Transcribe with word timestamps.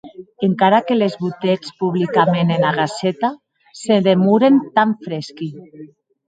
Encara 0.45 0.77
que 0.85 0.95
les 0.95 1.17
botetz 1.25 1.73
publicament 1.83 2.53
ena 2.55 2.71
Gaceta, 2.79 3.31
se 3.83 3.99
demoren 4.09 4.59
tan 4.79 4.97
fresqui. 5.07 5.53